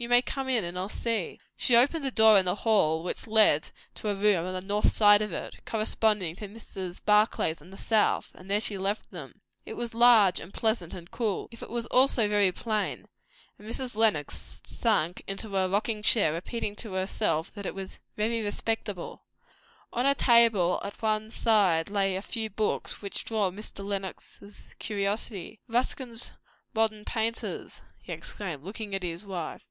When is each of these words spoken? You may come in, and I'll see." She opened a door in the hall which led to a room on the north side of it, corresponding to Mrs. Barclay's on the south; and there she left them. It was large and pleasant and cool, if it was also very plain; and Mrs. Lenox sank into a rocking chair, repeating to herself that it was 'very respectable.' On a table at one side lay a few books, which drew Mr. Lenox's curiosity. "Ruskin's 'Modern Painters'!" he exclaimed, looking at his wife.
You 0.00 0.08
may 0.08 0.22
come 0.22 0.48
in, 0.48 0.62
and 0.62 0.78
I'll 0.78 0.88
see." 0.88 1.40
She 1.56 1.74
opened 1.74 2.04
a 2.04 2.12
door 2.12 2.38
in 2.38 2.44
the 2.44 2.54
hall 2.54 3.02
which 3.02 3.26
led 3.26 3.72
to 3.96 4.08
a 4.08 4.14
room 4.14 4.46
on 4.46 4.52
the 4.52 4.60
north 4.60 4.92
side 4.92 5.20
of 5.20 5.32
it, 5.32 5.56
corresponding 5.66 6.36
to 6.36 6.46
Mrs. 6.46 7.04
Barclay's 7.04 7.60
on 7.60 7.70
the 7.70 7.76
south; 7.76 8.30
and 8.32 8.48
there 8.48 8.60
she 8.60 8.78
left 8.78 9.10
them. 9.10 9.40
It 9.66 9.74
was 9.74 9.94
large 9.94 10.38
and 10.38 10.54
pleasant 10.54 10.94
and 10.94 11.10
cool, 11.10 11.48
if 11.50 11.64
it 11.64 11.68
was 11.68 11.86
also 11.86 12.28
very 12.28 12.52
plain; 12.52 13.08
and 13.58 13.68
Mrs. 13.68 13.96
Lenox 13.96 14.62
sank 14.64 15.24
into 15.26 15.56
a 15.56 15.68
rocking 15.68 16.02
chair, 16.02 16.32
repeating 16.32 16.76
to 16.76 16.92
herself 16.92 17.52
that 17.54 17.66
it 17.66 17.74
was 17.74 17.98
'very 18.14 18.40
respectable.' 18.40 19.24
On 19.92 20.06
a 20.06 20.14
table 20.14 20.80
at 20.84 21.02
one 21.02 21.28
side 21.28 21.90
lay 21.90 22.14
a 22.14 22.22
few 22.22 22.48
books, 22.48 23.02
which 23.02 23.24
drew 23.24 23.38
Mr. 23.50 23.84
Lenox's 23.84 24.76
curiosity. 24.78 25.58
"Ruskin's 25.66 26.34
'Modern 26.72 27.04
Painters'!" 27.04 27.82
he 28.00 28.12
exclaimed, 28.12 28.62
looking 28.62 28.94
at 28.94 29.02
his 29.02 29.24
wife. 29.24 29.64